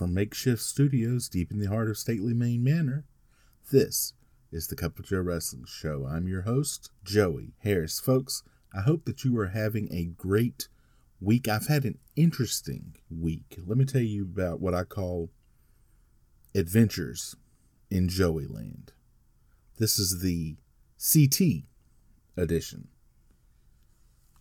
From 0.00 0.14
makeshift 0.14 0.62
studios 0.62 1.28
deep 1.28 1.52
in 1.52 1.58
the 1.58 1.68
heart 1.68 1.90
of 1.90 1.98
stately 1.98 2.32
Maine 2.32 2.64
Manor, 2.64 3.04
this 3.70 4.14
is 4.50 4.68
the 4.68 4.74
Cup 4.74 4.98
of 4.98 5.04
Joe 5.04 5.20
Wrestling 5.20 5.66
Show. 5.66 6.06
I'm 6.10 6.26
your 6.26 6.40
host, 6.40 6.90
Joey 7.04 7.52
Harris. 7.58 8.00
Folks, 8.00 8.42
I 8.74 8.80
hope 8.80 9.04
that 9.04 9.24
you 9.24 9.38
are 9.38 9.48
having 9.48 9.92
a 9.92 10.06
great 10.06 10.68
week. 11.20 11.48
I've 11.48 11.66
had 11.66 11.84
an 11.84 11.98
interesting 12.16 12.96
week. 13.10 13.58
Let 13.66 13.76
me 13.76 13.84
tell 13.84 14.00
you 14.00 14.22
about 14.22 14.58
what 14.58 14.72
I 14.72 14.84
call 14.84 15.28
adventures 16.54 17.36
in 17.90 18.08
Joey 18.08 18.46
Land. 18.46 18.94
This 19.76 19.98
is 19.98 20.22
the 20.22 20.56
CT 20.98 21.64
edition. 22.38 22.88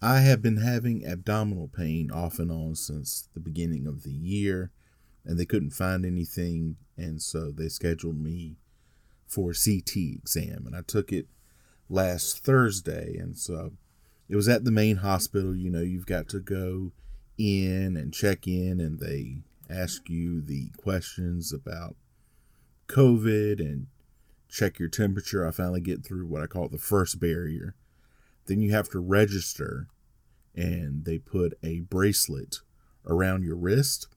I 0.02 0.22
have 0.22 0.42
been 0.42 0.62
having 0.62 1.06
abdominal 1.06 1.68
pain 1.68 2.12
off 2.12 2.40
and 2.40 2.50
on 2.50 2.76
since 2.76 3.28
the 3.34 3.42
beginning 3.42 3.88
of 3.88 4.04
the 4.04 4.14
year 4.14 4.72
and 5.30 5.40
they 5.40 5.46
couldn't 5.46 5.70
find 5.70 6.06
anything 6.06 6.76
and 6.98 7.22
so 7.22 7.52
they 7.52 7.70
scheduled 7.70 8.18
me 8.18 8.58
for 9.28 9.52
a 9.52 9.54
CT 9.54 9.96
exam 9.96 10.64
and 10.66 10.76
I 10.76 10.82
took 10.82 11.14
it 11.14 11.28
last 11.88 12.44
Thursday 12.44 13.16
and 13.18 13.38
so 13.38 13.74
it 14.28 14.36
was 14.36 14.50
at 14.50 14.66
the 14.66 14.72
main 14.72 14.98
hospital 14.98 15.56
you 15.56 15.70
know 15.70 15.82
you've 15.82 16.06
got 16.06 16.28
to 16.30 16.40
go 16.40 16.92
in 17.38 17.96
and 17.96 18.14
check 18.14 18.48
in 18.48 18.82
and 18.82 19.00
they 19.00 19.44
ask 19.70 20.10
you 20.10 20.42
the 20.42 20.72
questions 20.78 21.54
about 21.54 21.96
covid 22.88 23.60
and 23.60 23.88
check 24.50 24.80
your 24.80 24.90
temperature. 24.90 25.48
I 25.48 25.52
finally 25.52 25.80
get 25.80 26.04
through 26.04 26.26
what 26.26 26.42
I 26.42 26.48
call 26.48 26.68
the 26.68 26.78
first 26.78 27.20
barrier. 27.20 27.76
Then 28.48 28.62
you 28.62 28.72
have 28.72 28.90
to 28.90 29.00
register 29.00 29.88
and 30.56 31.06
they 31.06 31.20
put 31.20 31.58
a 31.64 31.82
bracelet 31.82 32.62
around 33.06 33.44
your 33.44 33.56
wrist 33.56 34.08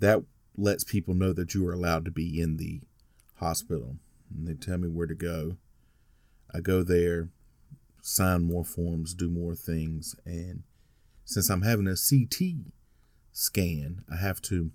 that 0.00 0.22
lets 0.56 0.84
people 0.84 1.14
know 1.14 1.32
that 1.32 1.54
you 1.54 1.66
are 1.68 1.72
allowed 1.72 2.04
to 2.04 2.10
be 2.10 2.40
in 2.40 2.56
the 2.56 2.80
hospital. 3.36 3.96
And 4.34 4.46
they 4.46 4.54
tell 4.54 4.78
me 4.78 4.88
where 4.88 5.06
to 5.06 5.14
go. 5.14 5.56
I 6.52 6.60
go 6.60 6.82
there, 6.82 7.28
sign 8.02 8.42
more 8.42 8.64
forms, 8.64 9.14
do 9.14 9.30
more 9.30 9.54
things. 9.54 10.16
And 10.24 10.64
since 11.24 11.48
I'm 11.48 11.62
having 11.62 11.86
a 11.86 11.96
CT 11.96 12.72
scan, 13.32 14.02
I 14.10 14.16
have 14.16 14.42
to 14.42 14.72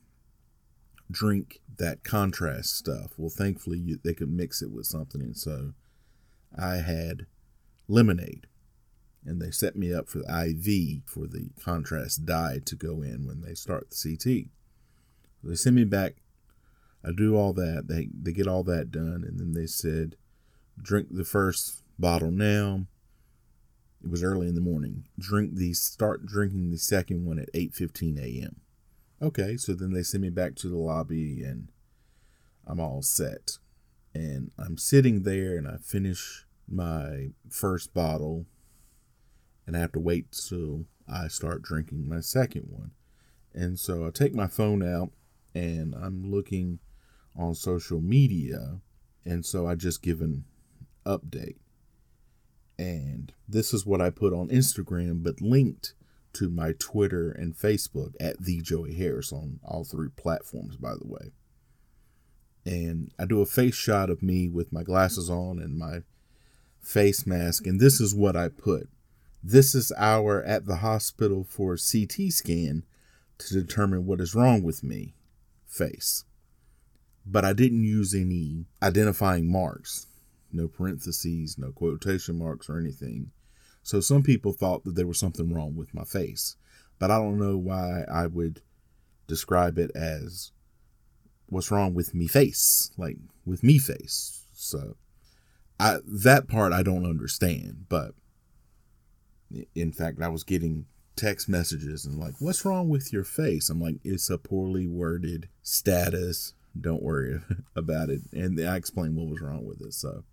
drink 1.12 1.60
that 1.78 2.04
contrast 2.04 2.76
stuff. 2.76 3.14
Well, 3.18 3.30
thankfully, 3.30 3.80
you, 3.80 4.00
they 4.04 4.14
could 4.14 4.32
mix 4.32 4.62
it 4.62 4.72
with 4.72 4.86
something. 4.86 5.22
And 5.22 5.38
so 5.38 5.74
I 6.58 6.78
had 6.78 7.26
lemonade. 7.88 8.48
And 9.26 9.42
they 9.42 9.52
set 9.52 9.76
me 9.76 9.94
up 9.94 10.08
for 10.08 10.20
the 10.20 10.26
IV 10.26 11.02
for 11.06 11.28
the 11.28 11.50
contrast 11.64 12.26
dye 12.26 12.60
to 12.66 12.76
go 12.76 13.02
in 13.02 13.26
when 13.26 13.42
they 13.42 13.56
start 13.56 13.90
the 13.90 14.18
CT. 14.18 14.55
They 15.46 15.56
send 15.56 15.76
me 15.76 15.84
back. 15.84 16.16
I 17.04 17.12
do 17.16 17.38
all 17.38 17.54
that. 17.54 17.88
They 17.88 18.10
they 18.20 18.34
get 18.34 18.48
all 18.48 18.64
that 18.64 18.92
done, 18.92 19.24
and 19.28 19.40
then 19.40 19.54
they 19.54 19.68
said, 19.68 20.16
drink 20.82 21.10
the 21.12 21.24
first 21.24 21.84
bottle 22.00 22.32
now. 22.32 22.88
It 24.04 24.10
was 24.10 24.24
early 24.24 24.48
in 24.48 24.56
the 24.56 24.62
morning. 24.62 25.08
Drink 25.18 25.56
the 25.56 25.74
start 25.74 26.26
drinking 26.26 26.72
the 26.72 26.78
second 26.78 27.26
one 27.26 27.40
at 27.40 27.50
eight 27.54 27.74
fifteen 27.74 28.18
a.m. 28.18 28.62
Okay, 29.22 29.56
so 29.56 29.74
then 29.74 29.94
they 29.94 30.04
send 30.04 30.24
me 30.24 30.30
back 30.30 30.56
to 30.56 30.68
the 30.68 30.78
lobby, 30.78 31.44
and 31.44 31.70
I'm 32.66 32.80
all 32.80 33.02
set. 33.02 33.58
And 34.14 34.52
I'm 34.58 34.78
sitting 34.78 35.24
there, 35.24 35.58
and 35.58 35.68
I 35.68 35.78
finish 35.78 36.46
my 36.68 37.30
first 37.50 37.94
bottle, 37.94 38.46
and 39.68 39.78
I 39.78 39.80
have 39.80 39.92
to 39.94 40.00
wait 40.00 40.32
till 40.32 40.86
I 41.08 41.28
start 41.28 41.62
drinking 41.62 42.10
my 42.10 42.20
second 42.20 42.68
one. 42.70 42.92
And 43.54 43.80
so 43.80 44.08
I 44.08 44.10
take 44.10 44.34
my 44.34 44.48
phone 44.48 44.82
out 44.82 45.12
and 45.56 45.96
I'm 45.96 46.30
looking 46.30 46.80
on 47.36 47.56
social 47.56 48.02
media. 48.02 48.82
And 49.24 49.44
so 49.46 49.66
I 49.66 49.76
just 49.76 50.04
give 50.04 50.22
an 50.22 50.44
update. 51.06 51.56
And 52.78 53.34
this 53.48 53.74
is 53.74 53.86
what 53.86 54.02
I 54.02 54.10
put 54.10 54.34
on 54.34 54.50
Instagram, 54.50 55.24
but 55.24 55.42
linked 55.42 55.94
to 56.34 56.50
my 56.50 56.74
Twitter 56.78 57.32
and 57.32 57.56
Facebook 57.56 58.14
at 58.20 58.42
the 58.42 58.62
Joey 58.62 58.94
Harris 58.94 59.32
on 59.32 59.62
all 59.64 59.86
three 59.86 60.10
platforms, 60.10 60.76
by 60.76 60.94
the 60.94 61.08
way. 61.08 61.32
And 62.66 63.12
I 63.18 63.26
do 63.26 63.42
a 63.42 63.46
face 63.46 63.76
shot 63.76 64.10
of 64.10 64.22
me 64.22 64.50
with 64.50 64.74
my 64.74 64.84
glasses 64.84 65.30
on 65.30 65.60
and 65.60 65.78
my 65.78 66.00
face 66.82 67.26
mask. 67.26 67.66
And 67.66 67.80
this 67.80 68.02
is 68.02 68.14
what 68.14 68.36
I 68.36 68.50
put. 68.50 68.90
This 69.42 69.74
is 69.74 69.94
our 69.96 70.44
at 70.44 70.66
the 70.66 70.78
hospital 70.78 71.46
for 71.46 71.78
CT 71.78 72.32
scan 72.34 72.84
to 73.38 73.54
determine 73.54 74.06
what 74.06 74.20
is 74.20 74.36
wrong 74.36 74.62
with 74.62 74.84
me 74.84 75.14
face. 75.76 76.24
But 77.26 77.44
I 77.46 77.54
didn't 77.54 77.84
use 77.84 78.14
any 78.14 78.66
identifying 78.82 79.52
marks, 79.52 80.08
no 80.52 80.68
parentheses, 80.68 81.58
no 81.58 81.72
quotation 81.72 82.38
marks, 82.38 82.70
or 82.70 82.78
anything. 82.78 83.32
So 83.84 84.00
some 84.00 84.24
people 84.24 84.54
thought 84.54 84.84
that 84.86 84.96
there 84.96 85.08
was 85.08 85.20
something 85.20 85.54
wrong 85.54 85.76
with 85.76 85.94
my 85.94 86.04
face. 86.04 86.56
But 87.00 87.12
I 87.12 87.18
don't 87.18 87.40
know 87.40 87.58
why 87.58 88.04
I 88.12 88.28
would 88.28 88.62
describe 89.28 89.78
it 89.78 89.92
as 89.96 90.52
what's 91.48 91.72
wrong 91.72 91.94
with 91.94 92.14
me 92.14 92.28
face, 92.28 92.92
like 92.98 93.18
with 93.46 93.64
me 93.64 93.78
face. 93.78 94.46
So 94.54 94.96
I 95.80 95.98
that 96.06 96.48
part 96.48 96.74
I 96.74 96.84
don't 96.84 97.06
understand, 97.06 97.86
but 97.90 98.14
in 99.74 99.92
fact 99.92 100.22
I 100.22 100.30
was 100.30 100.44
getting 100.44 100.86
text 101.16 101.48
messages 101.48 102.06
and 102.06 102.20
like, 102.20 102.36
what's 102.40 102.66
wrong 102.66 102.90
with 102.90 103.14
your 103.14 103.24
face? 103.24 103.70
I'm 103.70 103.82
like, 103.82 103.98
it's 104.04 104.30
a 104.30 104.38
poorly 104.38 104.88
worded 104.88 105.50
status. 105.62 106.54
Don't 106.80 107.04
worry 107.04 107.42
about 107.76 108.10
it. 108.10 108.22
And 108.34 108.60
I 108.60 108.76
explained 108.76 109.16
what 109.16 109.28
was 109.28 109.42
wrong 109.42 109.66
with 109.66 109.82
it. 109.82 109.94
So 109.94 110.24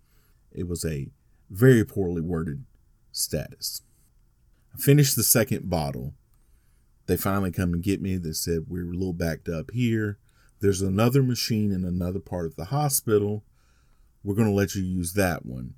it 0.51 0.67
was 0.67 0.85
a 0.85 1.07
very 1.49 1.85
poorly 1.85 2.21
worded 2.21 2.65
status. 3.11 3.81
I 4.73 4.77
finished 4.77 5.15
the 5.15 5.23
second 5.23 5.69
bottle. 5.69 6.13
They 7.05 7.17
finally 7.17 7.51
come 7.51 7.73
and 7.73 7.83
get 7.83 8.01
me. 8.01 8.17
They 8.17 8.31
said, 8.31 8.65
we're 8.67 8.89
a 8.89 8.93
little 8.93 9.13
backed 9.13 9.49
up 9.49 9.71
here. 9.71 10.17
There's 10.59 10.81
another 10.81 11.21
machine 11.21 11.71
in 11.71 11.83
another 11.83 12.19
part 12.19 12.45
of 12.45 12.55
the 12.55 12.65
hospital. 12.65 13.43
We're 14.23 14.35
going 14.35 14.47
to 14.47 14.53
let 14.53 14.75
you 14.75 14.81
use 14.81 15.13
that 15.13 15.45
one. 15.45 15.75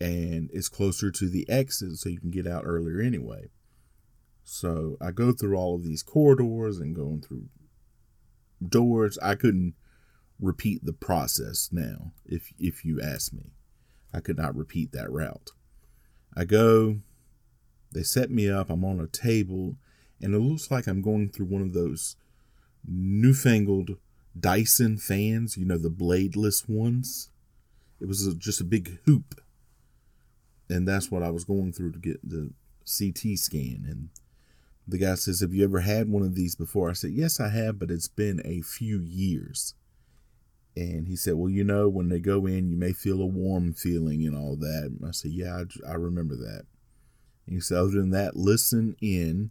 And 0.00 0.50
it's 0.52 0.68
closer 0.68 1.10
to 1.10 1.28
the 1.28 1.48
exit 1.48 1.96
so 1.98 2.08
you 2.08 2.18
can 2.18 2.30
get 2.30 2.46
out 2.46 2.64
earlier 2.66 3.00
anyway. 3.00 3.50
So 4.44 4.96
I 5.00 5.10
go 5.10 5.32
through 5.32 5.56
all 5.56 5.74
of 5.74 5.84
these 5.84 6.02
corridors 6.02 6.78
and 6.78 6.94
going 6.94 7.22
through 7.22 7.46
doors. 8.66 9.18
I 9.22 9.34
couldn't 9.34 9.74
repeat 10.40 10.84
the 10.84 10.92
process 10.92 11.68
now, 11.72 12.12
if 12.24 12.52
if 12.58 12.84
you 12.84 13.00
ask 13.00 13.32
me. 13.32 13.52
I 14.12 14.20
could 14.20 14.36
not 14.36 14.56
repeat 14.56 14.92
that 14.92 15.10
route. 15.10 15.50
I 16.36 16.44
go, 16.44 17.00
they 17.92 18.02
set 18.02 18.30
me 18.30 18.50
up, 18.50 18.70
I'm 18.70 18.84
on 18.84 19.00
a 19.00 19.06
table, 19.06 19.76
and 20.20 20.34
it 20.34 20.38
looks 20.38 20.70
like 20.70 20.86
I'm 20.86 21.02
going 21.02 21.30
through 21.30 21.46
one 21.46 21.62
of 21.62 21.72
those 21.72 22.16
newfangled 22.86 23.96
Dyson 24.38 24.96
fans, 24.96 25.56
you 25.56 25.64
know, 25.64 25.78
the 25.78 25.90
bladeless 25.90 26.68
ones. 26.68 27.30
It 28.00 28.06
was 28.06 28.26
a, 28.26 28.34
just 28.34 28.60
a 28.60 28.64
big 28.64 28.98
hoop. 29.04 29.40
And 30.68 30.88
that's 30.88 31.10
what 31.10 31.22
I 31.22 31.30
was 31.30 31.44
going 31.44 31.72
through 31.72 31.92
to 31.92 31.98
get 31.98 32.28
the 32.28 32.52
CT 32.86 33.38
scan. 33.38 33.84
And 33.88 34.08
the 34.86 34.98
guy 34.98 35.14
says, 35.14 35.40
Have 35.40 35.54
you 35.54 35.64
ever 35.64 35.80
had 35.80 36.08
one 36.08 36.22
of 36.22 36.34
these 36.34 36.54
before? 36.54 36.90
I 36.90 36.94
said, 36.94 37.12
Yes, 37.12 37.40
I 37.40 37.48
have, 37.48 37.78
but 37.78 37.90
it's 37.90 38.08
been 38.08 38.40
a 38.44 38.62
few 38.62 39.00
years. 39.00 39.74
And 40.74 41.06
he 41.06 41.16
said, 41.16 41.34
Well, 41.34 41.50
you 41.50 41.64
know, 41.64 41.88
when 41.88 42.08
they 42.08 42.18
go 42.18 42.46
in, 42.46 42.68
you 42.68 42.76
may 42.76 42.92
feel 42.92 43.20
a 43.20 43.26
warm 43.26 43.72
feeling 43.72 44.26
and 44.26 44.36
all 44.36 44.56
that. 44.56 44.96
I 45.06 45.10
said, 45.10 45.32
Yeah, 45.32 45.62
I, 45.86 45.90
I 45.90 45.94
remember 45.94 46.36
that. 46.36 46.64
And 47.46 47.54
he 47.54 47.60
said, 47.60 47.78
Other 47.78 47.90
than 47.92 48.10
that, 48.10 48.36
listen 48.36 48.96
in 49.00 49.50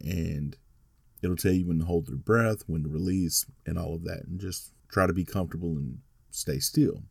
and 0.00 0.56
it'll 1.22 1.36
tell 1.36 1.52
you 1.52 1.66
when 1.66 1.80
to 1.80 1.84
hold 1.84 2.08
your 2.08 2.18
breath, 2.18 2.62
when 2.66 2.82
to 2.84 2.88
release, 2.88 3.46
and 3.66 3.78
all 3.78 3.94
of 3.94 4.04
that. 4.04 4.24
And 4.26 4.40
just 4.40 4.72
try 4.88 5.06
to 5.06 5.12
be 5.12 5.24
comfortable 5.24 5.70
and 5.70 5.98
stay 6.30 6.58
still. 6.58 7.02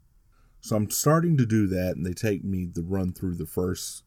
So 0.62 0.75
I'm 0.75 0.89
starting 0.89 1.38
to 1.38 1.45
do 1.45 1.68
that, 1.68 1.95
and 1.95 2.06
they 2.06 2.13
take 2.13 2.44
me 2.44 2.65
the 2.65 2.81
run 2.81 3.13
through 3.13 3.35
the 3.35 3.45
first 3.45 4.03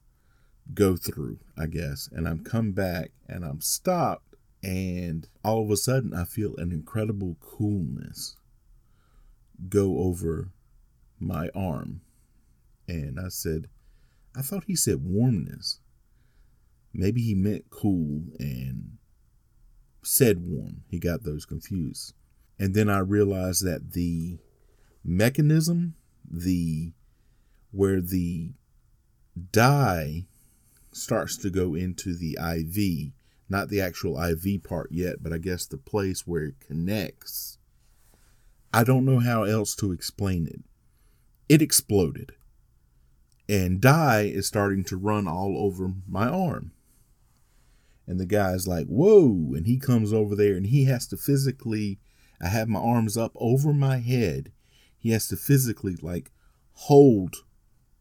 go 0.75 0.97
through, 0.97 1.39
I 1.59 1.67
guess. 1.67 2.09
And 2.13 2.29
I'm 2.29 2.45
come 2.45 2.73
back 2.73 3.11
and 3.29 3.45
I'm 3.45 3.61
stopped 3.61 4.31
And 4.63 5.27
all 5.43 5.63
of 5.63 5.71
a 5.71 5.77
sudden, 5.77 6.15
I 6.15 6.25
feel 6.25 6.55
an 6.57 6.71
incredible 6.71 7.37
coolness 7.41 8.37
go 9.69 9.99
over 9.99 10.51
my 11.19 11.49
arm. 11.55 12.03
And 12.87 13.19
I 13.19 13.29
said, 13.29 13.69
I 14.37 14.43
thought 14.43 14.65
he 14.67 14.77
said 14.77 15.05
warmness. 15.05 15.81
Maybe 16.93 17.23
he 17.23 17.35
meant 17.35 17.71
cool 17.71 18.25
and 18.39 18.99
said 20.03 20.41
warm. 20.41 20.83
He 20.89 20.99
got 20.99 21.23
those 21.23 21.47
confused. 21.47 22.15
And 22.59 22.75
then 22.75 22.91
I 22.91 22.99
realized 22.99 23.65
that 23.65 23.93
the 23.93 24.39
mechanism, 25.03 25.95
the 26.29 26.93
where 27.71 28.01
the 28.01 28.51
dye 29.53 30.27
starts 30.93 31.37
to 31.39 31.51
go 31.51 31.75
into 31.75 32.15
the 32.15 32.39
IV, 32.41 33.13
not 33.49 33.69
the 33.69 33.81
actual 33.81 34.21
IV 34.21 34.63
part 34.65 34.91
yet, 34.93 35.23
but 35.23 35.33
I 35.33 35.39
guess 35.39 35.67
the 35.67 35.79
place 35.79 36.27
where 36.27 36.45
it 36.45 36.61
connects. 36.61 37.59
I 38.73 38.85
don't 38.85 39.05
know 39.05 39.19
how 39.19 39.45
else 39.45 39.75
to 39.77 39.93
explain 39.93 40.47
it. 40.47 40.63
It 41.49 41.63
exploded. 41.63 42.33
And 43.49 43.81
dye 43.81 44.23
is 44.23 44.47
starting 44.47 44.85
to 44.85 44.97
run 44.97 45.27
all 45.27 45.57
over 45.59 45.93
my 46.09 46.29
arm. 46.29 46.73
And 48.07 48.21
the 48.21 48.27
guy's 48.27 48.69
like, 48.69 48.87
whoa. 48.87 49.55
And 49.55 49.67
he 49.67 49.79
comes 49.79 50.13
over 50.13 50.37
there 50.37 50.55
and 50.55 50.67
he 50.67 50.85
has 50.85 51.07
to 51.09 51.17
physically, 51.17 51.99
I 52.41 52.49
have 52.49 52.69
my 52.69 52.81
arms 52.81 53.17
up 53.17 53.33
over 53.35 53.73
my 53.73 53.99
head. 53.99 54.53
He 54.99 55.11
has 55.11 55.29
to 55.29 55.37
physically, 55.37 55.97
like, 56.01 56.31
hold 56.73 57.37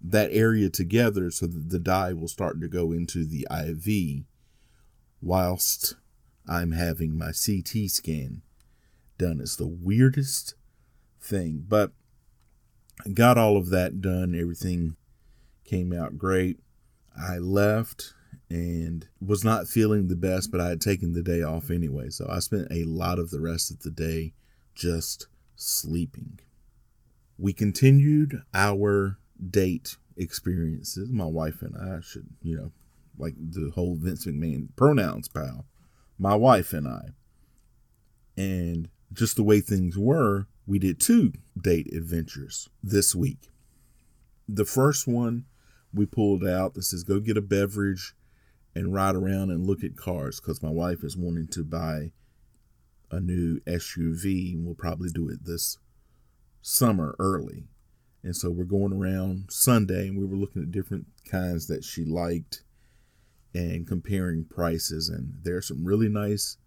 that 0.01 0.31
area 0.31 0.69
together 0.69 1.29
so 1.29 1.45
that 1.47 1.69
the 1.69 1.79
dye 1.79 2.13
will 2.13 2.27
start 2.27 2.61
to 2.61 2.67
go 2.67 2.91
into 2.91 3.25
the 3.25 3.45
IV 3.51 4.23
whilst 5.21 5.95
I'm 6.47 6.71
having 6.71 7.17
my 7.17 7.31
CT 7.31 7.89
scan 7.89 8.41
done. 9.17 9.41
It's 9.41 9.55
the 9.55 9.67
weirdest 9.67 10.55
thing, 11.21 11.65
but 11.67 11.91
I 13.05 13.09
got 13.09 13.37
all 13.37 13.57
of 13.57 13.69
that 13.69 14.01
done. 14.01 14.33
Everything 14.33 14.95
came 15.65 15.93
out 15.93 16.17
great. 16.17 16.59
I 17.15 17.37
left 17.37 18.13
and 18.49 19.07
was 19.21 19.43
not 19.43 19.67
feeling 19.67 20.07
the 20.07 20.15
best, 20.15 20.51
but 20.51 20.61
I 20.61 20.69
had 20.69 20.81
taken 20.81 21.13
the 21.13 21.21
day 21.21 21.43
off 21.43 21.69
anyway. 21.69 22.09
So 22.09 22.27
I 22.29 22.39
spent 22.39 22.67
a 22.71 22.83
lot 22.85 23.19
of 23.19 23.29
the 23.29 23.39
rest 23.39 23.69
of 23.69 23.79
the 23.81 23.91
day 23.91 24.33
just 24.73 25.27
sleeping. 25.55 26.39
We 27.37 27.53
continued 27.53 28.41
our 28.53 29.18
date 29.49 29.97
experiences. 30.17 31.09
My 31.09 31.25
wife 31.25 31.61
and 31.61 31.75
I 31.75 32.01
should, 32.01 32.27
you 32.41 32.55
know, 32.55 32.71
like 33.17 33.35
the 33.37 33.71
whole 33.75 33.95
Vince 33.95 34.25
McMahon 34.25 34.69
pronouns 34.75 35.27
pal. 35.27 35.65
My 36.17 36.35
wife 36.35 36.73
and 36.73 36.87
I. 36.87 37.09
And 38.37 38.89
just 39.11 39.35
the 39.35 39.43
way 39.43 39.59
things 39.59 39.97
were, 39.97 40.47
we 40.65 40.79
did 40.79 40.99
two 40.99 41.33
date 41.59 41.91
adventures 41.93 42.69
this 42.83 43.15
week. 43.15 43.49
The 44.47 44.65
first 44.65 45.07
one 45.07 45.45
we 45.93 46.05
pulled 46.05 46.45
out 46.45 46.73
that 46.73 46.83
says 46.83 47.03
go 47.03 47.19
get 47.19 47.37
a 47.37 47.41
beverage 47.41 48.13
and 48.75 48.93
ride 48.93 49.15
around 49.15 49.49
and 49.49 49.65
look 49.65 49.83
at 49.83 49.97
cars 49.97 50.39
because 50.39 50.61
my 50.61 50.69
wife 50.69 51.03
is 51.03 51.17
wanting 51.17 51.47
to 51.47 51.63
buy 51.63 52.11
a 53.11 53.19
new 53.19 53.59
SUV 53.61 54.53
and 54.53 54.65
we'll 54.65 54.75
probably 54.75 55.09
do 55.09 55.27
it 55.29 55.45
this 55.45 55.77
summer 56.61 57.15
early. 57.19 57.65
And 58.23 58.35
so 58.35 58.49
we're 58.49 58.65
going 58.65 58.93
around 58.93 59.45
Sunday 59.49 60.07
and 60.07 60.17
we 60.17 60.25
were 60.25 60.35
looking 60.35 60.61
at 60.61 60.71
different 60.71 61.07
kinds 61.29 61.67
that 61.67 61.83
she 61.83 62.03
liked 62.03 62.63
and 63.53 63.87
comparing 63.87 64.45
prices. 64.45 65.09
And 65.09 65.35
there 65.43 65.57
are 65.57 65.61
some 65.61 65.85
really 65.85 66.09
nice 66.09 66.57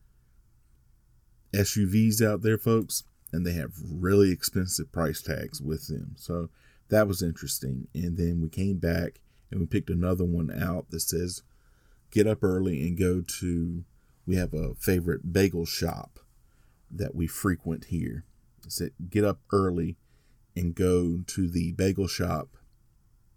SUVs 1.52 2.24
out 2.24 2.42
there, 2.42 2.58
folks, 2.58 3.04
and 3.32 3.46
they 3.46 3.52
have 3.52 3.72
really 3.84 4.30
expensive 4.30 4.90
price 4.92 5.20
tags 5.20 5.60
with 5.60 5.88
them. 5.88 6.14
So 6.16 6.48
that 6.88 7.06
was 7.06 7.22
interesting. 7.22 7.88
And 7.94 8.16
then 8.16 8.40
we 8.40 8.48
came 8.48 8.78
back 8.78 9.20
and 9.50 9.60
we 9.60 9.66
picked 9.66 9.90
another 9.90 10.24
one 10.24 10.50
out 10.50 10.90
that 10.90 11.00
says 11.00 11.42
get 12.10 12.26
up 12.26 12.42
early 12.42 12.80
and 12.82 12.98
go 12.98 13.22
to 13.40 13.84
we 14.26 14.36
have 14.36 14.54
a 14.54 14.74
favorite 14.74 15.32
bagel 15.32 15.66
shop 15.66 16.20
that 16.90 17.14
we 17.14 17.26
frequent 17.26 17.86
here. 17.86 18.24
It 18.64 18.72
said 18.72 18.92
get 19.10 19.24
up 19.24 19.40
early 19.52 19.96
and 20.56 20.74
go 20.74 21.22
to 21.26 21.48
the 21.48 21.72
bagel 21.72 22.06
shop 22.06 22.56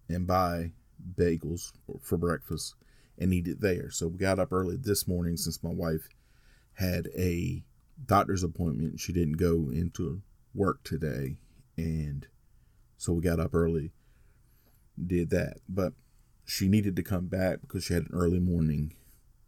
and 0.10 0.28
buy 0.28 0.72
bagels 1.18 1.72
for 2.02 2.18
breakfast 2.18 2.76
and 3.18 3.34
eat 3.34 3.48
it 3.48 3.62
there. 3.62 3.90
So 3.90 4.08
we 4.08 4.18
got 4.18 4.40
up 4.40 4.52
early 4.52 4.78
this 4.78 5.08
morning 5.08 5.38
since 5.38 5.64
my 5.64 5.70
wife 5.70 6.10
had 6.74 7.08
a 7.18 7.64
doctor's 8.06 8.44
appointment. 8.44 9.00
She 9.00 9.14
didn't 9.14 9.38
go 9.38 9.70
into 9.72 10.22
work 10.54 10.84
today. 10.84 11.38
And 11.78 12.28
so 12.98 13.14
we 13.14 13.22
got 13.22 13.40
up 13.40 13.54
early, 13.54 13.92
did 15.04 15.30
that. 15.30 15.58
But 15.70 15.94
she 16.46 16.68
needed 16.68 16.96
to 16.96 17.04
come 17.04 17.28
back 17.28 17.62
because 17.62 17.86
she 17.86 17.94
had 17.94 18.04
an 18.04 18.14
early 18.14 18.40
morning 18.40 18.94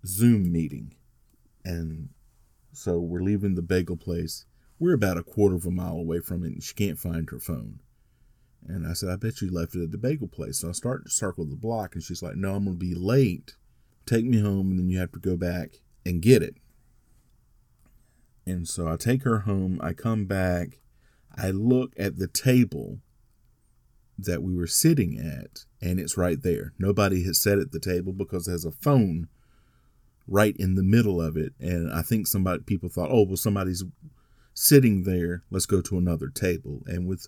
Zoom 0.05 0.51
meeting. 0.51 0.95
And 1.65 2.09
so 2.71 2.99
we're 2.99 3.21
leaving 3.21 3.55
the 3.55 3.61
bagel 3.61 3.97
place 3.97 4.45
we're 4.79 4.93
about 4.93 5.17
a 5.17 5.23
quarter 5.23 5.55
of 5.55 5.65
a 5.65 5.71
mile 5.71 5.97
away 5.97 6.19
from 6.19 6.43
it, 6.43 6.53
and 6.53 6.63
she 6.63 6.73
can't 6.73 6.99
find 6.99 7.29
her 7.29 7.39
phone. 7.39 7.79
And 8.67 8.87
I 8.87 8.93
said, 8.93 9.09
I 9.09 9.15
bet 9.15 9.41
you 9.41 9.49
left 9.49 9.75
it 9.75 9.83
at 9.83 9.91
the 9.91 9.97
bagel 9.97 10.27
place. 10.27 10.59
So 10.59 10.69
I 10.69 10.73
start 10.73 11.05
to 11.05 11.09
circle 11.09 11.45
the 11.45 11.55
block, 11.55 11.95
and 11.95 12.03
she's 12.03 12.21
like, 12.21 12.35
No, 12.35 12.55
I'm 12.55 12.65
going 12.65 12.77
to 12.77 12.85
be 12.85 12.95
late. 12.95 13.55
Take 14.05 14.25
me 14.25 14.39
home, 14.39 14.71
and 14.71 14.79
then 14.79 14.89
you 14.89 14.99
have 14.99 15.11
to 15.13 15.19
go 15.19 15.37
back 15.37 15.81
and 16.05 16.21
get 16.21 16.41
it. 16.41 16.55
And 18.45 18.67
so 18.67 18.87
I 18.87 18.95
take 18.95 19.23
her 19.23 19.39
home. 19.39 19.79
I 19.83 19.93
come 19.93 20.25
back. 20.25 20.79
I 21.35 21.51
look 21.51 21.93
at 21.97 22.17
the 22.17 22.27
table 22.27 22.99
that 24.17 24.41
we 24.41 24.55
were 24.55 24.67
sitting 24.67 25.19
at, 25.19 25.65
and 25.81 25.99
it's 25.99 26.17
right 26.17 26.41
there. 26.41 26.73
Nobody 26.79 27.23
has 27.23 27.39
sat 27.39 27.59
at 27.59 27.71
the 27.71 27.79
table 27.79 28.13
because 28.13 28.45
there's 28.45 28.65
a 28.65 28.71
phone 28.71 29.27
right 30.27 30.55
in 30.57 30.75
the 30.75 30.83
middle 30.83 31.21
of 31.21 31.37
it. 31.37 31.53
And 31.59 31.91
I 31.91 32.01
think 32.01 32.27
somebody 32.27 32.63
people 32.63 32.89
thought, 32.89 33.11
oh, 33.11 33.23
well, 33.23 33.37
somebody's 33.37 33.83
sitting 34.59 35.03
there, 35.03 35.43
let's 35.51 35.67
go 35.67 35.81
to 35.81 35.99
another 35.99 36.29
table. 36.29 36.81
And 36.87 37.07
with 37.07 37.27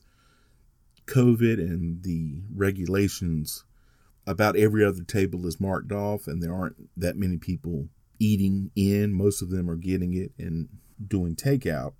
COVID 1.06 1.60
and 1.60 2.02
the 2.02 2.42
regulations, 2.52 3.66
about 4.26 4.56
every 4.56 4.84
other 4.84 5.04
table 5.04 5.46
is 5.46 5.60
marked 5.60 5.92
off, 5.92 6.26
and 6.26 6.42
there 6.42 6.54
aren't 6.54 6.90
that 6.98 7.18
many 7.18 7.38
people 7.38 7.88
eating 8.18 8.72
in. 8.76 9.14
Most 9.14 9.44
of 9.44 9.52
them 9.52 9.70
are 9.70 9.76
getting 9.76 10.16
it 10.16 10.32
and 10.40 10.70
doing 11.08 11.36
takeout. 11.36 11.94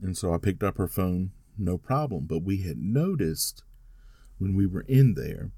And 0.00 0.16
so 0.16 0.32
I 0.32 0.38
picked 0.38 0.62
up 0.62 0.78
her 0.78 0.88
phone, 0.88 1.32
no 1.58 1.76
problem. 1.76 2.26
But 2.26 2.44
we 2.44 2.58
had 2.58 2.78
noticed 2.78 3.64
when 4.38 4.54
we 4.54 4.66
were 4.66 4.84
in 4.86 5.14
there, 5.14 5.50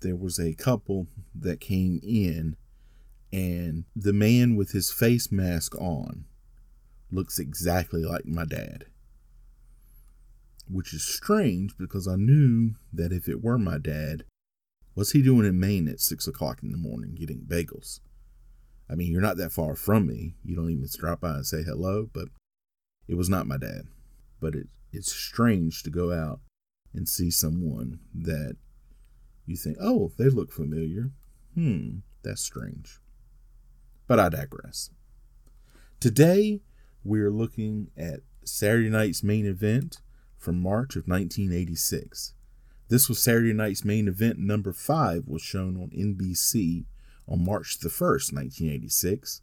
there 0.00 0.16
was 0.16 0.38
a 0.38 0.54
couple 0.54 1.08
that 1.34 1.60
came 1.60 1.98
in, 2.04 2.54
and 3.32 3.84
the 3.96 4.12
man 4.12 4.54
with 4.54 4.70
his 4.70 4.92
face 4.92 5.32
mask 5.32 5.74
on 5.80 6.26
looks 7.14 7.38
exactly 7.38 8.02
like 8.04 8.26
my 8.26 8.44
dad. 8.44 8.86
Which 10.68 10.92
is 10.92 11.04
strange 11.04 11.76
because 11.78 12.08
I 12.08 12.16
knew 12.16 12.74
that 12.92 13.12
if 13.12 13.28
it 13.28 13.42
were 13.42 13.58
my 13.58 13.78
dad, 13.78 14.24
what's 14.94 15.12
he 15.12 15.22
doing 15.22 15.46
in 15.46 15.60
Maine 15.60 15.88
at 15.88 16.00
six 16.00 16.26
o'clock 16.26 16.60
in 16.62 16.72
the 16.72 16.78
morning 16.78 17.14
getting 17.14 17.40
bagels? 17.40 18.00
I 18.88 18.94
mean, 18.94 19.12
you're 19.12 19.22
not 19.22 19.36
that 19.38 19.52
far 19.52 19.76
from 19.76 20.06
me. 20.06 20.34
You 20.44 20.56
don't 20.56 20.70
even 20.70 20.88
drop 20.98 21.20
by 21.20 21.36
and 21.36 21.46
say 21.46 21.62
hello, 21.62 22.08
but 22.12 22.28
it 23.08 23.14
was 23.14 23.28
not 23.28 23.46
my 23.46 23.56
dad. 23.56 23.86
But 24.40 24.54
it, 24.54 24.66
it's 24.92 25.12
strange 25.12 25.82
to 25.84 25.90
go 25.90 26.12
out 26.12 26.40
and 26.92 27.08
see 27.08 27.30
someone 27.30 28.00
that 28.14 28.56
you 29.46 29.56
think, 29.56 29.76
oh, 29.80 30.12
they 30.18 30.28
look 30.28 30.52
familiar. 30.52 31.10
Hmm, 31.54 31.98
that's 32.22 32.42
strange. 32.42 33.00
But 34.06 34.20
I 34.20 34.28
digress. 34.28 34.90
Today, 36.00 36.60
we're 37.04 37.30
looking 37.30 37.90
at 37.96 38.20
Saturday 38.44 38.88
night's 38.88 39.22
main 39.22 39.46
event 39.46 40.00
from 40.38 40.60
March 40.60 40.96
of 40.96 41.06
1986. 41.06 42.34
This 42.88 43.08
was 43.08 43.18
Saturday 43.18 43.52
night's 43.52 43.84
main 43.84 44.08
event 44.08 44.38
number 44.38 44.72
five, 44.72 45.26
was 45.26 45.42
shown 45.42 45.76
on 45.76 45.90
NBC 45.90 46.84
on 47.28 47.44
March 47.44 47.78
the 47.78 47.88
1st, 47.88 48.32
1986. 48.32 49.42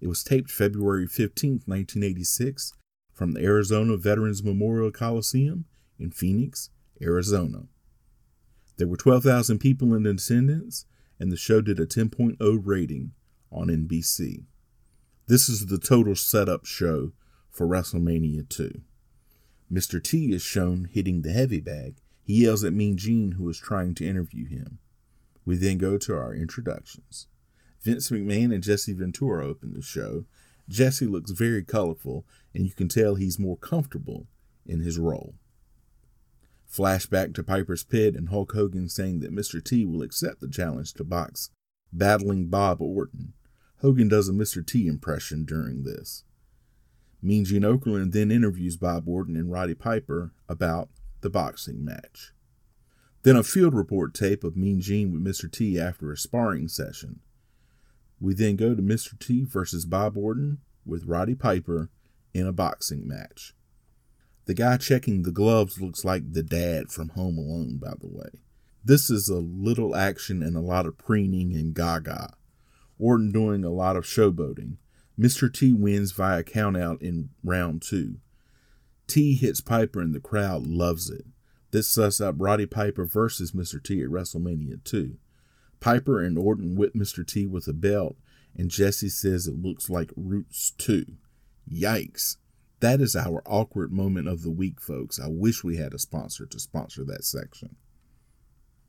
It 0.00 0.08
was 0.08 0.24
taped 0.24 0.50
February 0.50 1.06
15th, 1.06 1.66
1986, 1.68 2.72
from 3.12 3.32
the 3.32 3.42
Arizona 3.42 3.96
Veterans 3.96 4.42
Memorial 4.42 4.90
Coliseum 4.90 5.64
in 5.98 6.10
Phoenix, 6.10 6.70
Arizona. 7.00 7.66
There 8.78 8.88
were 8.88 8.96
12,000 8.96 9.58
people 9.58 9.94
in 9.94 10.06
attendance, 10.06 10.86
and 11.20 11.30
the 11.30 11.36
show 11.36 11.60
did 11.60 11.78
a 11.78 11.86
10.0 11.86 12.60
rating 12.64 13.12
on 13.52 13.68
NBC. 13.68 14.44
This 15.28 15.48
is 15.48 15.66
the 15.66 15.78
total 15.78 16.16
setup 16.16 16.66
show 16.66 17.12
for 17.48 17.66
WrestleMania 17.66 18.48
2. 18.48 18.80
Mr. 19.72 20.02
T 20.02 20.32
is 20.32 20.42
shown 20.42 20.88
hitting 20.90 21.22
the 21.22 21.32
heavy 21.32 21.60
bag. 21.60 21.98
He 22.24 22.42
yells 22.42 22.64
at 22.64 22.72
Mean 22.72 22.96
Gene, 22.96 23.32
who 23.32 23.48
is 23.48 23.58
trying 23.58 23.94
to 23.94 24.06
interview 24.06 24.46
him. 24.48 24.78
We 25.44 25.56
then 25.56 25.78
go 25.78 25.96
to 25.96 26.14
our 26.14 26.34
introductions. 26.34 27.28
Vince 27.82 28.10
McMahon 28.10 28.52
and 28.52 28.64
Jesse 28.64 28.92
Ventura 28.92 29.46
open 29.46 29.74
the 29.74 29.82
show. 29.82 30.24
Jesse 30.68 31.06
looks 31.06 31.30
very 31.30 31.62
colorful, 31.62 32.26
and 32.52 32.64
you 32.64 32.72
can 32.72 32.88
tell 32.88 33.14
he's 33.14 33.38
more 33.38 33.56
comfortable 33.56 34.26
in 34.66 34.80
his 34.80 34.98
role. 34.98 35.34
Flashback 36.68 37.32
to 37.34 37.44
Piper's 37.44 37.84
Pit 37.84 38.16
and 38.16 38.28
Hulk 38.28 38.52
Hogan 38.52 38.88
saying 38.88 39.20
that 39.20 39.34
Mr. 39.34 39.62
T 39.62 39.86
will 39.86 40.02
accept 40.02 40.40
the 40.40 40.48
challenge 40.48 40.94
to 40.94 41.04
box 41.04 41.50
battling 41.92 42.46
Bob 42.46 42.80
Orton. 42.80 43.34
Hogan 43.82 44.08
does 44.08 44.28
a 44.28 44.32
Mr. 44.32 44.64
T 44.64 44.86
impression 44.86 45.44
during 45.44 45.82
this. 45.82 46.22
Mean 47.20 47.44
Gene 47.44 47.62
Okerlund 47.62 48.12
then 48.12 48.30
interviews 48.30 48.76
Bob 48.76 49.08
Orton 49.08 49.36
and 49.36 49.50
Roddy 49.50 49.74
Piper 49.74 50.32
about 50.48 50.88
the 51.20 51.30
boxing 51.30 51.84
match. 51.84 52.32
Then 53.24 53.34
a 53.34 53.42
field 53.42 53.74
report 53.74 54.14
tape 54.14 54.44
of 54.44 54.56
Mean 54.56 54.80
Gene 54.80 55.12
with 55.12 55.24
Mr. 55.24 55.50
T 55.50 55.80
after 55.80 56.12
a 56.12 56.16
sparring 56.16 56.68
session. 56.68 57.20
We 58.20 58.34
then 58.34 58.54
go 58.54 58.76
to 58.76 58.82
Mr. 58.82 59.18
T 59.18 59.44
versus 59.44 59.84
Bob 59.84 60.16
Orton 60.16 60.58
with 60.86 61.06
Roddy 61.06 61.34
Piper 61.34 61.90
in 62.32 62.46
a 62.46 62.52
boxing 62.52 63.06
match. 63.06 63.52
The 64.44 64.54
guy 64.54 64.76
checking 64.76 65.22
the 65.22 65.32
gloves 65.32 65.80
looks 65.80 66.04
like 66.04 66.32
the 66.32 66.42
dad 66.44 66.92
from 66.92 67.10
Home 67.10 67.36
Alone, 67.36 67.78
by 67.78 67.94
the 68.00 68.08
way. 68.08 68.30
This 68.84 69.10
is 69.10 69.28
a 69.28 69.38
little 69.38 69.96
action 69.96 70.40
and 70.40 70.56
a 70.56 70.60
lot 70.60 70.86
of 70.86 70.98
preening 70.98 71.52
and 71.54 71.74
gaga. 71.74 72.34
Orton 73.02 73.32
doing 73.32 73.64
a 73.64 73.70
lot 73.70 73.96
of 73.96 74.04
showboating. 74.04 74.76
Mr. 75.18 75.52
T 75.52 75.72
wins 75.72 76.12
via 76.12 76.44
countout 76.44 77.02
in 77.02 77.30
round 77.42 77.82
two. 77.82 78.16
T 79.08 79.34
hits 79.34 79.60
Piper 79.60 80.00
and 80.00 80.14
the 80.14 80.20
crowd 80.20 80.66
loves 80.66 81.10
it. 81.10 81.26
This 81.72 81.88
sets 81.88 82.20
up 82.20 82.36
Roddy 82.38 82.66
Piper 82.66 83.04
versus 83.04 83.52
Mr. 83.52 83.82
T 83.82 84.02
at 84.02 84.08
WrestleMania 84.08 84.84
2. 84.84 85.16
Piper 85.80 86.20
and 86.20 86.38
Orton 86.38 86.76
whip 86.76 86.94
Mr. 86.94 87.26
T 87.26 87.44
with 87.44 87.66
a 87.66 87.72
belt, 87.72 88.16
and 88.56 88.70
Jesse 88.70 89.08
says 89.08 89.48
it 89.48 89.60
looks 89.60 89.90
like 89.90 90.12
Roots 90.16 90.70
2. 90.78 91.06
Yikes. 91.70 92.36
That 92.80 93.00
is 93.00 93.16
our 93.16 93.42
awkward 93.46 93.92
moment 93.92 94.28
of 94.28 94.42
the 94.42 94.50
week, 94.50 94.80
folks. 94.80 95.18
I 95.18 95.28
wish 95.28 95.64
we 95.64 95.76
had 95.76 95.92
a 95.92 95.98
sponsor 95.98 96.46
to 96.46 96.60
sponsor 96.60 97.04
that 97.04 97.24
section. 97.24 97.76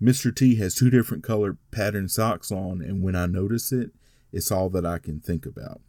Mr. 0.02 0.36
T 0.36 0.56
has 0.56 0.76
two 0.76 0.90
different 0.90 1.24
colored 1.24 1.58
patterned 1.72 2.12
socks 2.12 2.52
on, 2.52 2.82
and 2.82 3.02
when 3.02 3.16
I 3.16 3.26
notice 3.26 3.72
it, 3.72 3.92
it's 4.34 4.52
all 4.52 4.70
that 4.72 4.86
I 4.86 4.98
can 4.98 5.20
think 5.20 5.46
about. 5.46 5.82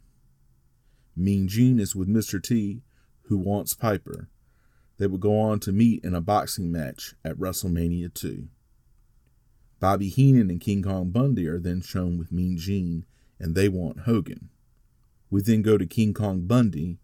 Mean 1.15 1.47
Gene 1.47 1.79
is 1.79 1.95
with 1.95 2.07
Mr. 2.07 2.41
T, 2.41 2.81
who 3.23 3.37
wants 3.37 3.73
Piper. 3.73 4.29
They 4.97 5.07
would 5.07 5.21
go 5.21 5.37
on 5.37 5.59
to 5.61 5.73
meet 5.73 6.03
in 6.05 6.15
a 6.15 6.21
boxing 6.21 6.71
match 6.71 7.15
at 7.25 7.37
WrestleMania 7.37 8.13
2. 8.13 8.47
Bobby 9.81 10.07
Heenan 10.07 10.49
and 10.49 10.61
King 10.61 10.83
Kong 10.83 11.09
Bundy 11.09 11.47
are 11.47 11.59
then 11.59 11.81
shown 11.81 12.17
with 12.17 12.31
Mean 12.31 12.57
Gene, 12.57 13.05
and 13.39 13.55
they 13.55 13.67
want 13.67 14.01
Hogan. 14.01 14.49
We 15.29 15.41
then 15.41 15.61
go 15.61 15.77
to 15.77 15.85
King 15.85 16.13
Kong 16.13 16.47
Bundy, 16.47 16.99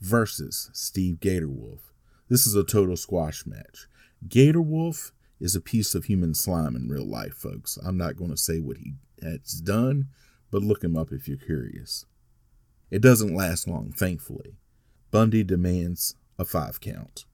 versus 0.00 0.70
Steve 0.72 1.16
Gatorwolf. 1.16 1.80
This 2.28 2.46
is 2.46 2.54
a 2.54 2.64
total 2.64 2.96
squash 2.96 3.46
match. 3.46 3.86
Gatorwolf 4.26 5.12
is 5.40 5.54
a 5.54 5.60
piece 5.60 5.94
of 5.94 6.04
human 6.04 6.34
slime 6.34 6.76
in 6.76 6.88
real 6.88 7.06
life, 7.06 7.34
folks. 7.34 7.76
I'm 7.76 7.96
not 7.96 8.16
going 8.16 8.30
to 8.30 8.36
say 8.36 8.60
what 8.60 8.78
he 8.78 8.94
has 9.22 9.60
done, 9.60 10.08
but 10.50 10.62
look 10.62 10.82
him 10.82 10.96
up 10.96 11.12
if 11.12 11.28
you're 11.28 11.36
curious. 11.36 12.06
It 12.90 13.02
doesn't 13.02 13.34
last 13.34 13.66
long, 13.66 13.92
thankfully. 13.92 14.56
Bundy 15.10 15.42
demands 15.42 16.14
a 16.38 16.44
five 16.44 16.80
count. 16.80 17.24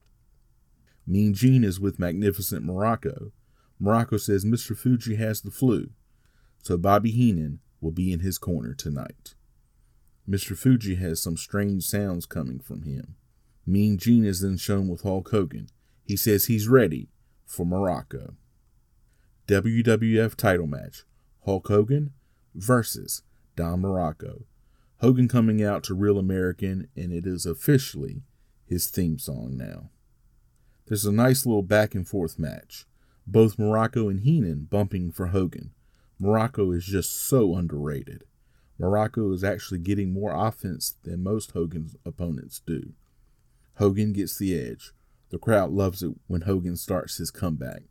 Mean 1.07 1.35
Gene 1.35 1.65
is 1.65 1.81
with 1.81 1.99
Magnificent 1.99 2.65
Muraco. 2.65 3.33
Muraco 3.81 4.21
says 4.21 4.45
Mr. 4.45 4.77
Fuji 4.77 5.17
has 5.17 5.41
the 5.41 5.51
flu, 5.51 5.91
so 6.63 6.77
Bobby 6.79 7.11
Heenan 7.11 7.59
will 7.81 7.91
be 7.91 8.13
in 8.13 8.21
his 8.21 8.39
corner 8.39 8.75
tonight. 8.75 9.35
Mr. 10.29 10.57
Fuji 10.57 10.95
has 10.95 11.21
some 11.21 11.37
strange 11.37 11.83
sounds 11.83 12.27
coming 12.27 12.61
from 12.61 12.83
him. 12.83 13.17
Mean 13.67 13.99
Gene 13.99 14.25
is 14.25 14.41
then 14.41 14.57
shown 14.57 14.89
with 14.89 15.03
Hulk 15.03 15.31
Hogan. 15.31 15.69
He 16.05 16.17
says 16.17 16.45
he's 16.45 16.69
ready 16.69 17.09
for 17.45 17.67
Muraco. 17.67 18.35
WWF 19.49 20.37
title 20.37 20.69
match 20.69 21.05
Hulk 21.45 21.67
Hogan 21.67 22.13
versus 22.55 23.23
Don 23.57 23.83
Muraco. 23.83 24.45
Hogan 24.99 25.29
coming 25.29 25.63
out 25.63 25.83
to 25.85 25.95
Real 25.95 26.19
American, 26.19 26.89
and 26.97 27.13
it 27.13 27.27
is 27.27 27.45
officially 27.45 28.23
his 28.65 28.89
theme 28.89 29.19
song 29.19 29.57
now. 29.57 29.91
There's 30.87 31.05
a 31.05 31.13
nice 31.13 31.45
little 31.47 31.63
back 31.63 31.95
and 31.95 32.07
forth 32.07 32.39
match. 32.39 32.87
Both 33.27 33.57
Muraco 33.57 34.11
and 34.11 34.21
Heenan 34.21 34.69
bumping 34.71 35.13
for 35.13 35.29
Hogan. 35.29 35.73
Muraco 36.21 36.75
is 36.77 36.85
just 36.85 37.15
so 37.15 37.57
underrated. 37.57 38.25
Muraco 38.81 39.33
is 39.33 39.45
actually 39.45 39.79
getting 39.79 40.13
more 40.13 40.35
offense 40.35 40.97
than 41.03 41.23
most 41.23 41.53
Hogan's 41.53 41.97
opponents 42.05 42.61
do. 42.65 42.93
Hogan 43.77 44.13
gets 44.13 44.37
the 44.37 44.59
edge. 44.59 44.93
The 45.31 45.39
crowd 45.39 45.71
loves 45.71 46.03
it 46.03 46.13
when 46.27 46.43
Hogan 46.43 46.77
starts 46.77 47.17
his 47.17 47.31
comeback. 47.31 47.83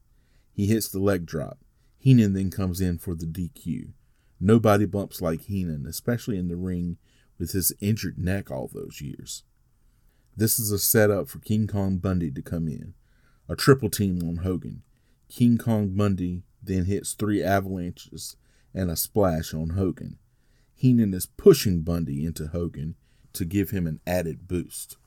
He 0.53 0.67
hits 0.67 0.89
the 0.89 0.99
leg 0.99 1.25
drop. 1.25 1.59
Heenan 1.97 2.33
then 2.33 2.51
comes 2.51 2.81
in 2.81 2.97
for 2.97 3.15
the 3.15 3.25
DQ. 3.25 3.93
Nobody 4.43 4.85
bumps 4.85 5.21
like 5.21 5.41
Heenan, 5.41 5.85
especially 5.85 6.39
in 6.39 6.47
the 6.47 6.55
ring 6.55 6.97
with 7.37 7.51
his 7.51 7.71
injured 7.79 8.17
neck 8.17 8.49
all 8.49 8.67
those 8.67 8.99
years. 8.99 9.43
This 10.35 10.57
is 10.57 10.71
a 10.71 10.79
setup 10.79 11.29
for 11.29 11.37
King 11.37 11.67
Kong 11.67 11.97
Bundy 11.97 12.31
to 12.31 12.41
come 12.41 12.67
in. 12.67 12.95
A 13.47 13.55
triple 13.55 13.89
team 13.89 14.27
on 14.27 14.37
Hogan. 14.37 14.81
King 15.29 15.59
Kong 15.59 15.89
Bundy 15.95 16.41
then 16.63 16.85
hits 16.85 17.13
three 17.13 17.43
avalanches 17.43 18.35
and 18.73 18.89
a 18.89 18.95
splash 18.95 19.53
on 19.53 19.71
Hogan. 19.71 20.17
Heenan 20.73 21.13
is 21.13 21.27
pushing 21.27 21.81
Bundy 21.81 22.25
into 22.25 22.47
Hogan 22.47 22.95
to 23.33 23.45
give 23.45 23.69
him 23.69 23.85
an 23.85 23.99
added 24.07 24.47
boost. 24.47 24.97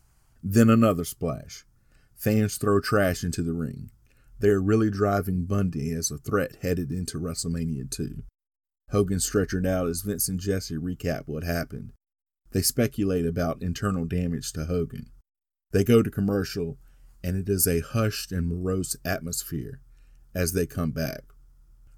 Then 0.44 0.70
another 0.70 1.04
splash. 1.04 1.64
Fans 2.14 2.56
throw 2.56 2.80
trash 2.80 3.24
into 3.24 3.42
the 3.42 3.52
ring. 3.52 3.90
They 4.38 4.50
are 4.50 4.62
really 4.62 4.90
driving 4.90 5.44
Bundy 5.44 5.92
as 5.92 6.12
a 6.12 6.18
threat 6.18 6.58
headed 6.62 6.92
into 6.92 7.18
WrestleMania 7.18 7.90
2. 7.90 8.22
Hogan 8.90 9.18
stretchered 9.18 9.66
out 9.66 9.88
as 9.88 10.02
Vince 10.02 10.28
and 10.28 10.38
Jesse 10.38 10.76
recap 10.76 11.22
what 11.26 11.44
happened. 11.44 11.92
They 12.52 12.62
speculate 12.62 13.26
about 13.26 13.62
internal 13.62 14.04
damage 14.04 14.52
to 14.52 14.66
Hogan. 14.66 15.10
They 15.72 15.82
go 15.82 16.02
to 16.02 16.10
commercial, 16.10 16.78
and 17.22 17.36
it 17.36 17.48
is 17.48 17.66
a 17.66 17.80
hushed 17.80 18.30
and 18.30 18.46
morose 18.46 18.96
atmosphere 19.04 19.80
as 20.34 20.52
they 20.52 20.66
come 20.66 20.92
back. 20.92 21.24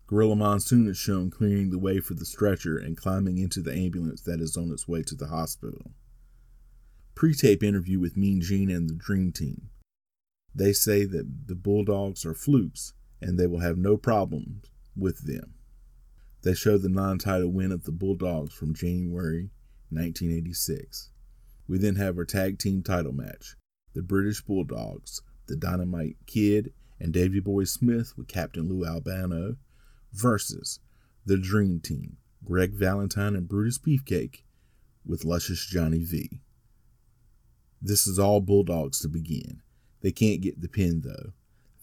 Gorilla 0.06 0.36
Monsoon 0.36 0.86
is 0.86 0.96
shown 0.96 1.30
clearing 1.30 1.70
the 1.70 1.78
way 1.78 1.98
for 1.98 2.14
the 2.14 2.24
stretcher 2.24 2.78
and 2.78 2.96
climbing 2.96 3.38
into 3.38 3.60
the 3.60 3.74
ambulance 3.74 4.22
that 4.22 4.40
is 4.40 4.56
on 4.56 4.70
its 4.70 4.86
way 4.86 5.02
to 5.02 5.16
the 5.16 5.26
hospital. 5.26 5.90
Pre 7.16 7.34
tape 7.34 7.62
interview 7.62 7.98
with 7.98 8.16
Mean 8.16 8.40
Gene 8.40 8.70
and 8.70 8.88
the 8.88 8.94
Dream 8.94 9.32
Team. 9.32 9.70
They 10.54 10.72
say 10.72 11.04
that 11.04 11.48
the 11.48 11.56
Bulldogs 11.56 12.24
are 12.24 12.34
flukes 12.34 12.94
and 13.20 13.38
they 13.38 13.46
will 13.46 13.60
have 13.60 13.76
no 13.76 13.96
problems 13.96 14.66
with 14.96 15.26
them. 15.26 15.55
They 16.46 16.54
show 16.54 16.78
the 16.78 16.88
non 16.88 17.18
title 17.18 17.48
win 17.48 17.72
of 17.72 17.82
the 17.82 17.90
Bulldogs 17.90 18.54
from 18.54 18.72
January 18.72 19.50
1986. 19.90 21.10
We 21.66 21.76
then 21.76 21.96
have 21.96 22.16
our 22.16 22.24
tag 22.24 22.60
team 22.60 22.84
title 22.84 23.12
match 23.12 23.56
the 23.94 24.02
British 24.02 24.42
Bulldogs, 24.42 25.22
the 25.48 25.56
Dynamite 25.56 26.18
Kid, 26.26 26.72
and 27.00 27.12
Davey 27.12 27.40
Boy 27.40 27.64
Smith 27.64 28.12
with 28.16 28.28
Captain 28.28 28.68
Lou 28.68 28.86
Albano 28.86 29.56
versus 30.12 30.78
the 31.24 31.36
Dream 31.36 31.80
Team, 31.80 32.18
Greg 32.44 32.74
Valentine 32.74 33.34
and 33.34 33.48
Brutus 33.48 33.78
Beefcake 33.78 34.44
with 35.04 35.24
Luscious 35.24 35.66
Johnny 35.66 36.04
V. 36.04 36.42
This 37.82 38.06
is 38.06 38.20
all 38.20 38.40
Bulldogs 38.40 39.00
to 39.00 39.08
begin. 39.08 39.62
They 40.00 40.12
can't 40.12 40.40
get 40.40 40.60
the 40.60 40.68
pin 40.68 41.02
though. 41.04 41.32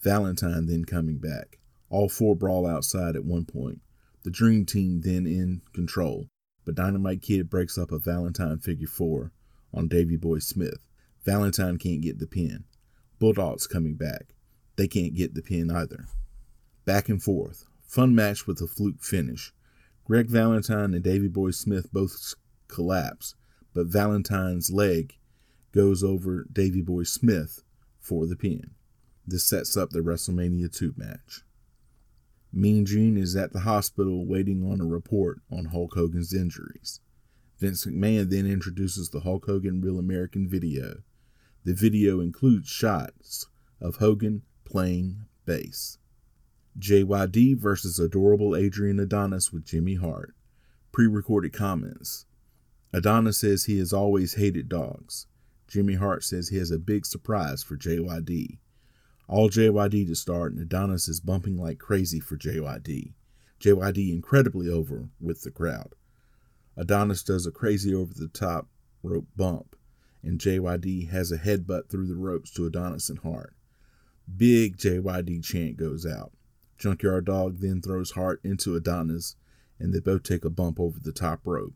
Valentine 0.00 0.64
then 0.64 0.86
coming 0.86 1.18
back. 1.18 1.58
All 1.90 2.08
four 2.08 2.34
brawl 2.34 2.66
outside 2.66 3.14
at 3.14 3.26
one 3.26 3.44
point. 3.44 3.82
The 4.24 4.30
Dream 4.30 4.64
Team 4.64 5.02
then 5.02 5.26
in 5.26 5.60
control, 5.74 6.30
but 6.64 6.74
Dynamite 6.74 7.20
Kid 7.20 7.50
breaks 7.50 7.76
up 7.76 7.92
a 7.92 7.98
Valentine 7.98 8.58
figure 8.58 8.86
four 8.86 9.32
on 9.72 9.86
Davey 9.86 10.16
Boy 10.16 10.38
Smith. 10.38 10.78
Valentine 11.24 11.76
can't 11.76 12.00
get 12.00 12.18
the 12.18 12.26
pin. 12.26 12.64
Bulldogs 13.18 13.66
coming 13.66 13.96
back. 13.96 14.34
They 14.76 14.88
can't 14.88 15.14
get 15.14 15.34
the 15.34 15.42
pin 15.42 15.70
either. 15.70 16.06
Back 16.86 17.10
and 17.10 17.22
forth. 17.22 17.66
Fun 17.86 18.14
match 18.14 18.46
with 18.46 18.62
a 18.62 18.66
fluke 18.66 19.02
finish. 19.02 19.52
Greg 20.06 20.28
Valentine 20.28 20.94
and 20.94 21.04
Davey 21.04 21.28
Boy 21.28 21.50
Smith 21.50 21.92
both 21.92 22.34
collapse, 22.66 23.34
but 23.74 23.88
Valentine's 23.88 24.70
leg 24.70 25.18
goes 25.72 26.02
over 26.02 26.46
Davey 26.50 26.80
Boy 26.80 27.02
Smith 27.02 27.62
for 28.00 28.26
the 28.26 28.36
pin. 28.36 28.70
This 29.26 29.44
sets 29.44 29.76
up 29.76 29.90
the 29.90 30.00
WrestleMania 30.00 30.74
2 30.74 30.94
match. 30.96 31.42
Mean 32.56 32.86
Gene 32.86 33.16
is 33.16 33.34
at 33.34 33.52
the 33.52 33.60
hospital 33.60 34.24
waiting 34.24 34.70
on 34.70 34.80
a 34.80 34.86
report 34.86 35.40
on 35.50 35.66
Hulk 35.66 35.94
Hogan's 35.94 36.32
injuries. 36.32 37.00
Vince 37.58 37.84
McMahon 37.84 38.30
then 38.30 38.46
introduces 38.46 39.10
the 39.10 39.20
Hulk 39.20 39.46
Hogan 39.46 39.80
Real 39.80 39.98
American 39.98 40.48
video. 40.48 41.02
The 41.64 41.74
video 41.74 42.20
includes 42.20 42.68
shots 42.68 43.46
of 43.80 43.96
Hogan 43.96 44.42
playing 44.64 45.24
bass. 45.44 45.98
JYD 46.78 47.58
versus 47.58 47.98
adorable 47.98 48.54
Adrian 48.54 49.00
Adonis 49.00 49.52
with 49.52 49.64
Jimmy 49.64 49.94
Hart. 49.94 50.34
Pre 50.92 51.06
recorded 51.06 51.52
comments 51.52 52.26
Adonis 52.92 53.38
says 53.38 53.64
he 53.64 53.78
has 53.78 53.92
always 53.92 54.34
hated 54.34 54.68
dogs. 54.68 55.26
Jimmy 55.66 55.94
Hart 55.94 56.22
says 56.22 56.50
he 56.50 56.58
has 56.58 56.70
a 56.70 56.78
big 56.78 57.04
surprise 57.04 57.64
for 57.64 57.76
JYD. 57.76 58.58
All 59.26 59.48
JYD 59.48 60.06
to 60.06 60.14
start, 60.14 60.52
and 60.52 60.60
Adonis 60.60 61.08
is 61.08 61.20
bumping 61.20 61.56
like 61.56 61.78
crazy 61.78 62.20
for 62.20 62.36
JYD. 62.36 63.14
JYD 63.58 64.12
incredibly 64.12 64.68
over 64.68 65.08
with 65.18 65.42
the 65.42 65.50
crowd. 65.50 65.94
Adonis 66.76 67.22
does 67.22 67.46
a 67.46 67.50
crazy 67.50 67.94
over 67.94 68.12
the 68.12 68.28
top 68.28 68.68
rope 69.02 69.26
bump, 69.34 69.76
and 70.22 70.38
JYD 70.38 71.08
has 71.08 71.32
a 71.32 71.38
headbutt 71.38 71.88
through 71.88 72.06
the 72.06 72.16
ropes 72.16 72.50
to 72.52 72.66
Adonis 72.66 73.08
and 73.08 73.20
Hart. 73.20 73.54
Big 74.36 74.76
JYD 74.76 75.42
chant 75.42 75.78
goes 75.78 76.04
out. 76.04 76.32
Junkyard 76.76 77.24
Dog 77.24 77.60
then 77.60 77.80
throws 77.80 78.10
Hart 78.10 78.40
into 78.44 78.74
Adonis, 78.74 79.36
and 79.78 79.94
they 79.94 80.00
both 80.00 80.22
take 80.22 80.44
a 80.44 80.50
bump 80.50 80.78
over 80.78 80.98
the 81.00 81.12
top 81.12 81.40
rope. 81.46 81.74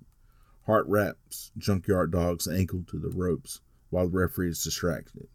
Hart 0.66 0.86
wraps 0.86 1.50
Junkyard 1.56 2.10
Dog's 2.10 2.46
ankle 2.46 2.84
to 2.88 2.98
the 2.98 3.10
ropes 3.10 3.62
while 3.88 4.06
the 4.06 4.18
referee 4.18 4.50
is 4.50 4.62
distracted. 4.62 5.28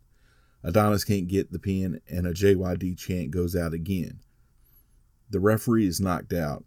Adonis 0.63 1.03
can't 1.03 1.27
get 1.27 1.51
the 1.51 1.59
pin, 1.59 1.99
and 2.07 2.25
a 2.25 2.33
JYD 2.33 2.97
chant 2.97 3.31
goes 3.31 3.55
out 3.55 3.73
again. 3.73 4.19
The 5.29 5.39
referee 5.39 5.87
is 5.87 5.99
knocked 5.99 6.31
out. 6.31 6.63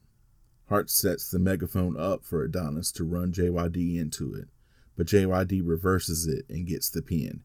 Hart 0.69 0.91
sets 0.91 1.31
the 1.31 1.39
megaphone 1.39 1.99
up 1.99 2.25
for 2.25 2.43
Adonis 2.43 2.91
to 2.93 3.05
run 3.05 3.33
JYD 3.33 3.99
into 3.99 4.35
it, 4.35 4.49
but 4.97 5.07
JYD 5.07 5.63
reverses 5.65 6.27
it 6.27 6.45
and 6.49 6.67
gets 6.67 6.91
the 6.91 7.03
pin. 7.03 7.43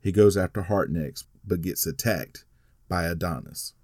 He 0.00 0.10
goes 0.12 0.36
after 0.36 0.62
Hart 0.62 0.90
next, 0.90 1.26
but 1.46 1.60
gets 1.60 1.86
attacked 1.86 2.44
by 2.88 3.04
Adonis. 3.04 3.74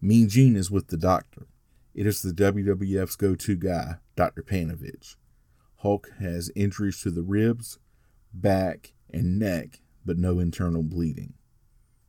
Mean 0.00 0.28
Gene 0.28 0.56
is 0.56 0.70
with 0.70 0.88
the 0.88 0.96
doctor. 0.96 1.46
It 1.94 2.06
is 2.06 2.22
the 2.22 2.32
WWF's 2.32 3.16
go 3.16 3.34
to 3.34 3.56
guy, 3.56 3.96
Dr. 4.16 4.42
Panovich. 4.42 5.16
Hulk 5.76 6.10
has 6.18 6.50
injuries 6.56 7.00
to 7.02 7.10
the 7.10 7.22
ribs, 7.22 7.78
back, 8.32 8.94
and 9.10 9.38
neck, 9.38 9.80
but 10.04 10.18
no 10.18 10.38
internal 10.38 10.82
bleeding. 10.82 11.34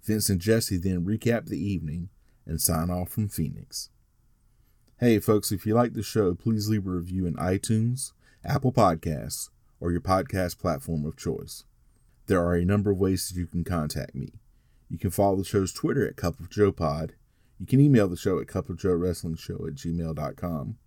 Vince 0.03 0.29
and 0.29 0.39
Jesse 0.39 0.77
then 0.77 1.05
recap 1.05 1.47
the 1.47 1.59
evening 1.59 2.09
and 2.45 2.61
sign 2.61 2.89
off 2.89 3.09
from 3.09 3.27
Phoenix. 3.27 3.89
Hey, 4.99 5.19
folks, 5.19 5.51
if 5.51 5.65
you 5.65 5.73
like 5.73 5.93
the 5.93 6.03
show, 6.03 6.35
please 6.35 6.69
leave 6.69 6.87
a 6.87 6.91
review 6.91 7.25
in 7.25 7.33
iTunes, 7.35 8.13
Apple 8.43 8.71
Podcasts, 8.71 9.49
or 9.79 9.91
your 9.91 10.01
podcast 10.01 10.57
platform 10.59 11.05
of 11.05 11.17
choice. 11.17 11.65
There 12.27 12.43
are 12.43 12.55
a 12.55 12.65
number 12.65 12.91
of 12.91 12.97
ways 12.97 13.27
that 13.27 13.39
you 13.39 13.45
can 13.45 13.63
contact 13.63 14.15
me. 14.15 14.33
You 14.89 14.97
can 14.97 15.09
follow 15.09 15.35
the 15.35 15.43
show's 15.43 15.73
Twitter 15.73 16.07
at 16.07 16.15
Cup 16.15 16.39
of 16.39 16.49
Joe 16.49 16.71
Pod. 16.71 17.13
You 17.59 17.65
can 17.65 17.79
email 17.79 18.07
the 18.07 18.17
show 18.17 18.39
at 18.39 18.47
cupofjoewrestlingshow 18.47 19.67
at 19.67 19.75
gmail.com. 19.75 20.77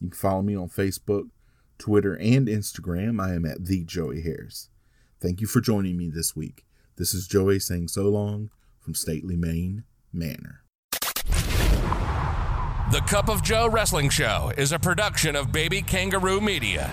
You 0.00 0.08
can 0.08 0.16
follow 0.16 0.42
me 0.42 0.54
on 0.54 0.68
Facebook, 0.68 1.30
Twitter, 1.78 2.14
and 2.16 2.48
Instagram. 2.48 3.20
I 3.20 3.34
am 3.34 3.44
at 3.46 3.64
the 3.64 3.84
Joey 3.84 4.22
Harris. 4.22 4.68
Thank 5.20 5.40
you 5.40 5.46
for 5.46 5.60
joining 5.60 5.96
me 5.96 6.10
this 6.10 6.36
week. 6.36 6.66
This 6.96 7.14
is 7.14 7.26
Joey 7.26 7.58
saying 7.58 7.88
so 7.88 8.02
long 8.02 8.50
from 8.80 8.94
Stately 8.94 9.36
Maine 9.36 9.84
Manor. 10.12 10.62
The 12.92 13.02
Cup 13.06 13.28
of 13.28 13.42
Joe 13.42 13.68
Wrestling 13.68 14.10
Show 14.10 14.52
is 14.56 14.72
a 14.72 14.78
production 14.78 15.34
of 15.34 15.50
Baby 15.50 15.82
Kangaroo 15.82 16.40
Media. 16.40 16.92